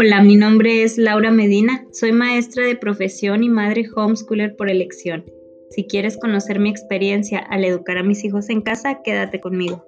[0.00, 5.24] Hola, mi nombre es Laura Medina, soy maestra de profesión y madre homeschooler por elección.
[5.70, 9.84] Si quieres conocer mi experiencia al educar a mis hijos en casa, quédate conmigo.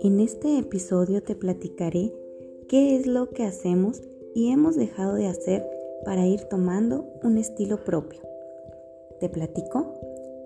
[0.00, 2.14] En este episodio te platicaré
[2.70, 4.00] qué es lo que hacemos
[4.34, 5.66] y hemos dejado de hacer
[6.06, 8.33] para ir tomando un estilo propio.
[9.20, 9.94] Te platico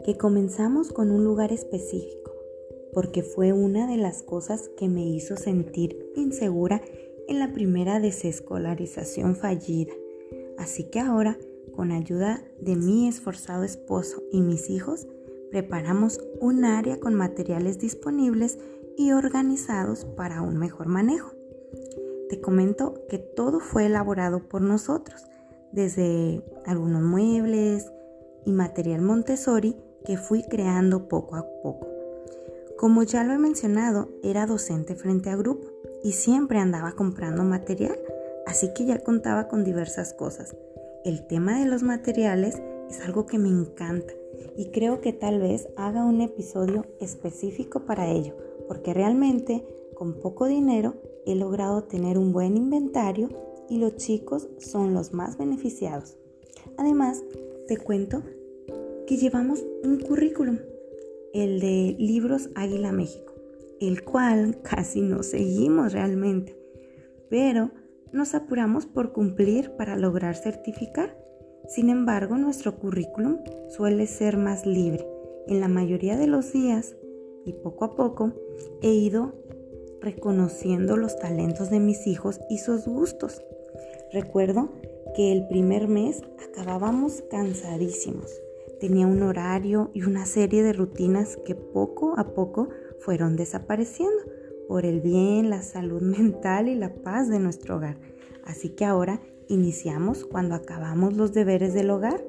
[0.05, 2.33] que comenzamos con un lugar específico,
[2.93, 6.83] porque fue una de las cosas que me hizo sentir insegura
[7.29, 9.93] en la primera desescolarización fallida.
[10.59, 11.39] Así que ahora,
[11.75, 15.07] con ayuda de mi esforzado esposo y mis hijos,
[15.51, 18.59] preparamos un área con materiales disponibles
[18.97, 21.33] y organizados para un mejor manejo.
[22.29, 25.27] Te comento que todo fue elaborado por nosotros,
[25.73, 27.91] desde algunos muebles
[28.49, 31.87] y material Montessori que fui creando poco a poco.
[32.79, 35.69] Como ya lo he mencionado, era docente frente a grupo
[36.03, 37.99] y siempre andaba comprando material,
[38.47, 40.57] así que ya contaba con diversas cosas.
[41.05, 44.15] El tema de los materiales es algo que me encanta
[44.57, 48.35] y creo que tal vez haga un episodio específico para ello,
[48.67, 50.95] porque realmente con poco dinero
[51.27, 53.29] he logrado tener un buen inventario
[53.69, 56.17] y los chicos son los más beneficiados.
[56.79, 57.23] Además,
[57.67, 58.23] te cuento
[59.09, 60.59] que llevamos un currículum,
[61.33, 63.33] el de Libros Águila México,
[63.81, 66.55] el cual casi no seguimos realmente,
[67.31, 67.71] pero
[68.13, 71.17] nos apuramos por cumplir para lograr certificar.
[71.69, 73.39] Sin embargo, nuestro currículum
[73.71, 75.07] suele ser más libre.
[75.47, 76.95] En la mayoría de los días
[77.47, 78.35] y poco a poco
[78.83, 79.33] he ido
[80.03, 83.43] reconociendo los talentos de mis hijos y sus gustos.
[84.13, 84.69] Recuerdo
[85.17, 88.29] que el primer mes acabábamos cansadísimos
[88.81, 92.69] tenía un horario y una serie de rutinas que poco a poco
[93.01, 94.23] fueron desapareciendo
[94.69, 97.99] por el bien, la salud mental y la paz de nuestro hogar.
[98.45, 102.23] Así que ahora iniciamos cuando acabamos los deberes del hogar,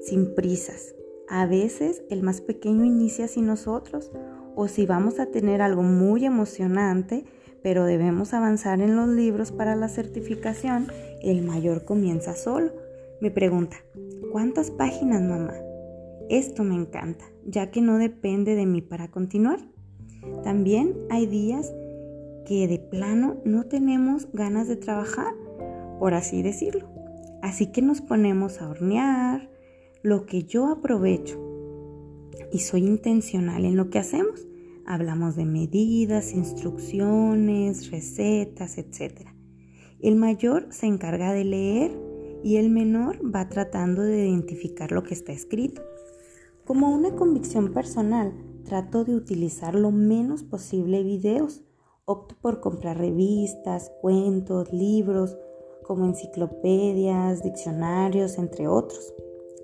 [0.00, 0.94] sin prisas.
[1.28, 4.12] A veces el más pequeño inicia sin nosotros
[4.54, 7.24] o si vamos a tener algo muy emocionante,
[7.62, 10.86] pero debemos avanzar en los libros para la certificación,
[11.22, 12.72] el mayor comienza solo.
[13.20, 13.76] Me pregunta,
[14.30, 15.65] ¿cuántas páginas mamá?
[16.28, 19.60] Esto me encanta, ya que no depende de mí para continuar.
[20.42, 21.72] También hay días
[22.46, 25.34] que de plano no tenemos ganas de trabajar,
[25.98, 26.88] por así decirlo.
[27.42, 29.50] Así que nos ponemos a hornear,
[30.02, 31.40] lo que yo aprovecho.
[32.52, 34.46] Y soy intencional en lo que hacemos.
[34.84, 39.28] Hablamos de medidas, instrucciones, recetas, etc.
[40.00, 41.98] El mayor se encarga de leer
[42.44, 45.82] y el menor va tratando de identificar lo que está escrito.
[46.66, 48.32] Como una convicción personal,
[48.64, 51.62] trato de utilizar lo menos posible videos.
[52.06, 55.38] Opto por comprar revistas, cuentos, libros,
[55.84, 59.14] como enciclopedias, diccionarios, entre otros.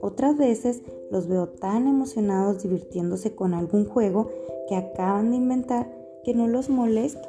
[0.00, 4.30] Otras veces los veo tan emocionados divirtiéndose con algún juego
[4.68, 5.92] que acaban de inventar
[6.22, 7.28] que no los molesto.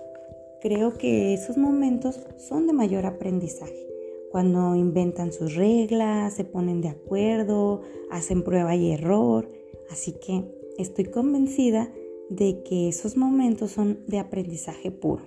[0.61, 3.87] Creo que esos momentos son de mayor aprendizaje.
[4.31, 10.43] Cuando inventan sus reglas, se ponen de acuerdo, hacen prueba y error Así que
[10.77, 11.91] estoy convencida
[12.29, 15.23] de que esos momentos son de aprendizaje puro.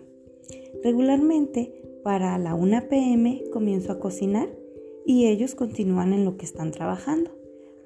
[0.82, 1.72] Regularmente,
[2.02, 4.48] para la 1 pm comienzo a cocinar
[5.04, 7.30] y ellos continúan en lo que están trabajando.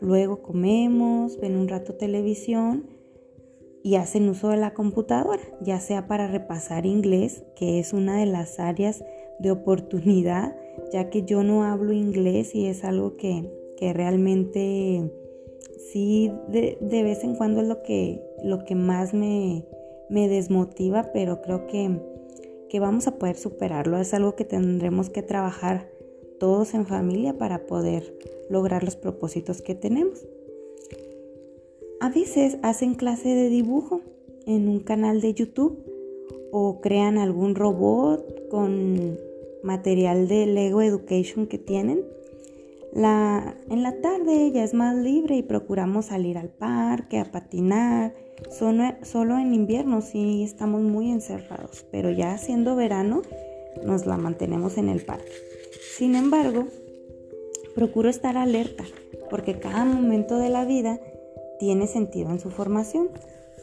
[0.01, 2.87] Luego comemos, ven un rato televisión
[3.83, 8.27] y hacen uso de la computadora, ya sea para repasar inglés, que es una de
[8.27, 9.05] las áreas
[9.39, 10.57] de oportunidad,
[10.93, 15.11] ya que yo no hablo inglés y es algo que, que realmente
[15.93, 19.65] sí de, vez en cuando es lo que, lo que más me,
[20.09, 22.01] desmotiva, pero creo que,
[22.69, 23.99] que vamos a poder superarlo.
[23.99, 25.89] Es algo que tendremos que trabajar
[26.39, 28.17] todos en familia para poder
[28.49, 30.27] lograr los propósitos que tenemos.
[32.01, 34.01] A veces hacen clase de dibujo
[34.47, 35.79] en un canal de YouTube
[36.51, 39.19] o crean algún robot con
[39.63, 42.05] material de Lego Education que tienen
[42.93, 48.15] la, en la tarde ella es más libre y procuramos salir al parque, a patinar.
[48.51, 53.23] Solo, solo en invierno sí estamos muy encerrados, pero ya siendo verano
[53.85, 55.33] nos la mantenemos en el parque.
[55.97, 56.67] Sin embargo,
[57.75, 58.85] procuro estar alerta
[59.29, 60.99] porque cada momento de la vida
[61.59, 63.11] tiene sentido en su formación.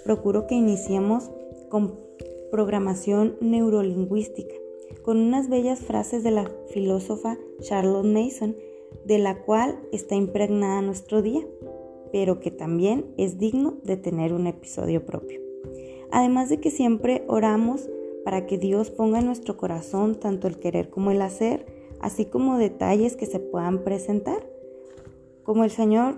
[0.06, 1.32] Procuro que iniciemos
[1.70, 2.00] con
[2.50, 4.56] programación neurolingüística,
[5.04, 8.56] con unas bellas frases de la filósofa Charlotte Mason
[9.06, 11.45] de la cual está impregnada nuestro día.
[12.10, 15.42] pero que también es digno de tener un episodio propio.
[16.10, 17.89] Además de que siempre oramos
[18.24, 21.66] para que Dios ponga en nuestro corazón tanto el querer como el hacer,
[22.00, 24.45] así como detalles que se puedan presentar.
[25.44, 26.16] Como el Señor,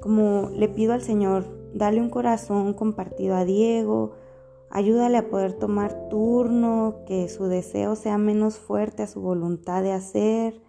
[0.00, 1.44] como le pido al Señor,
[1.74, 4.12] dale un corazón compartido a Diego,
[4.70, 9.92] ayúdale a poder tomar turno, que su deseo sea menos fuerte a su voluntad de
[9.92, 10.67] hacer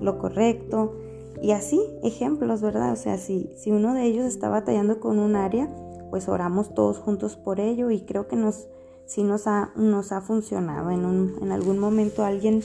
[0.00, 0.94] lo correcto.
[1.42, 2.92] Y así, ejemplos, ¿verdad?
[2.92, 5.70] O sea, si, si uno de ellos está batallando con un área,
[6.10, 8.68] pues oramos todos juntos por ello y creo que nos,
[9.06, 10.90] sí nos ha, nos ha funcionado.
[10.90, 12.62] En, un, en algún momento alguien,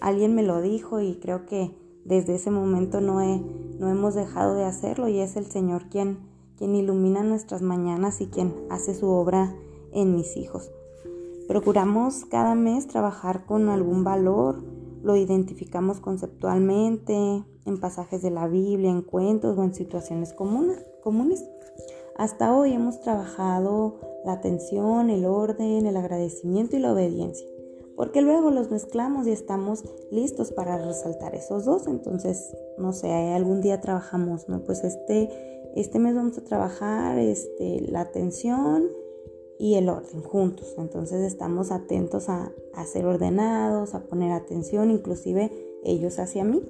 [0.00, 3.42] alguien me lo dijo y creo que desde ese momento no, he,
[3.78, 6.18] no hemos dejado de hacerlo y es el Señor quien,
[6.56, 9.54] quien ilumina nuestras mañanas y quien hace su obra
[9.92, 10.70] en mis hijos.
[11.48, 14.62] Procuramos cada mes trabajar con algún valor,
[15.04, 21.44] lo identificamos conceptualmente, en pasajes de la Biblia, en cuentos o en situaciones comunes.
[22.16, 27.46] Hasta hoy hemos trabajado la atención, el orden, el agradecimiento y la obediencia,
[27.96, 31.86] porque luego los mezclamos y estamos listos para resaltar esos dos.
[31.86, 34.64] Entonces, no sé, algún día trabajamos, ¿no?
[34.64, 35.28] Pues este,
[35.76, 38.88] este mes vamos a trabajar este, la atención
[39.64, 40.74] y el orden juntos.
[40.76, 45.50] Entonces estamos atentos a, a ser ordenados, a poner atención, inclusive
[45.82, 46.62] ellos hacia mí.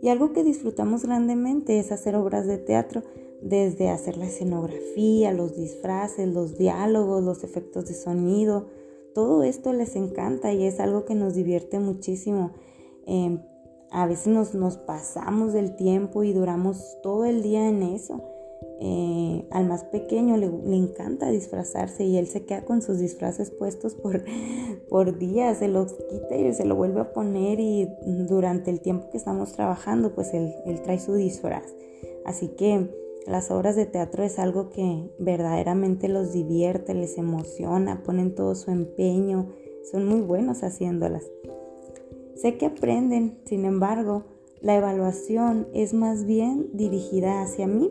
[0.00, 3.02] Y algo que disfrutamos grandemente es hacer obras de teatro,
[3.42, 8.66] desde hacer la escenografía, los disfraces, los diálogos, los efectos de sonido.
[9.12, 12.52] Todo esto les encanta y es algo que nos divierte muchísimo.
[13.06, 13.40] Em,
[13.90, 18.33] a veces nos, nos pasamos del tiempo y duramos todo el día en eso.
[18.80, 23.94] Eh, al más pequeño le, encanta disfrazarse y él se queda con sus disfraces puestos
[23.94, 24.24] por,
[24.88, 27.88] por días, se los quita y se lo vuelve a poner y
[28.28, 31.72] durante el tiempo que estamos trabajando pues él, él trae su disfraz.
[32.24, 32.90] Así que
[33.26, 38.70] las obras de teatro es algo que verdaderamente los divierte, les emociona, ponen todo su
[38.70, 39.50] empeño,
[39.90, 41.24] son muy buenos haciéndolas.
[42.34, 44.24] Sé que aprenden, sin embargo,
[44.60, 47.90] la evaluación es más bien dirigida hacia mí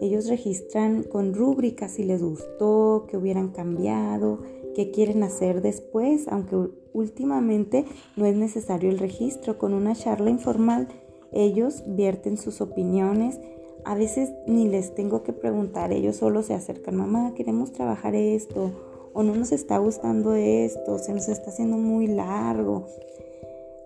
[0.00, 4.38] ellos registran con rúbricas si les gustó, qué hubieran cambiado,
[4.74, 6.56] qué quieren hacer después, aunque
[6.92, 7.84] últimamente
[8.16, 9.58] no es necesario el registro.
[9.58, 10.88] Con una charla informal,
[11.32, 13.40] ellos vierten sus opiniones.
[13.84, 18.72] A veces ni les tengo que preguntar, ellos solo se acercan, mamá, queremos trabajar esto,
[19.14, 22.86] o no nos está gustando esto, se nos está haciendo muy largo.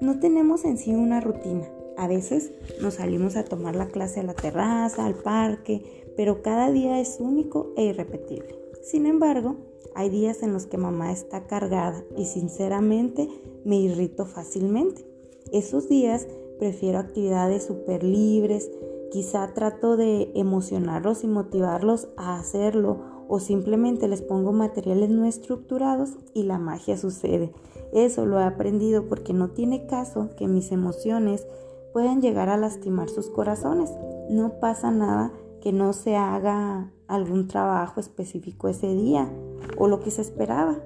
[0.00, 1.68] No tenemos en sí una rutina.
[1.96, 6.70] A veces nos salimos a tomar la clase a la terraza, al parque, pero cada
[6.70, 8.58] día es único e irrepetible.
[8.82, 9.56] Sin embargo,
[9.94, 13.28] hay días en los que mamá está cargada y sinceramente
[13.64, 15.06] me irrito fácilmente.
[15.52, 16.26] Esos días
[16.58, 18.70] prefiero actividades súper libres,
[19.10, 26.10] quizá trato de emocionarlos y motivarlos a hacerlo o simplemente les pongo materiales no estructurados
[26.34, 27.52] y la magia sucede.
[27.92, 31.46] Eso lo he aprendido porque no tiene caso que mis emociones
[31.92, 33.90] puedan llegar a lastimar sus corazones.
[34.30, 39.30] No pasa nada que no se haga algún trabajo específico ese día
[39.78, 40.78] o lo que se esperaba.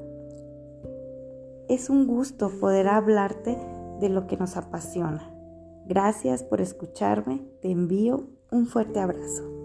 [1.68, 3.58] Es un gusto poder hablarte
[4.00, 5.32] de lo que nos apasiona.
[5.86, 9.55] Gracias por escucharme, te envío un fuerte abrazo.